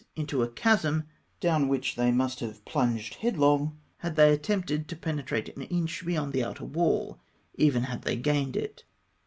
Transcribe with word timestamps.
into 0.15 0.41
a 0.41 0.49
chasm, 0.49 1.03
down 1.39 1.67
which 1.67 1.93
they 1.95 2.11
must 2.11 2.39
have 2.39 2.65
plunged 2.65 3.13
headlong 3.21 3.77
had 3.97 4.15
they 4.15 4.33
attempted 4.33 4.87
to 4.87 4.95
penetrate 4.95 5.55
an 5.55 5.61
inch 5.61 6.03
beyond 6.03 6.33
the 6.33 6.43
outer 6.43 6.65
wall, 6.65 7.19
even 7.53 7.85
after 7.85 8.05
they 8.05 8.15
had 8.15 8.23
gained 8.23 8.57
it. 8.57 8.83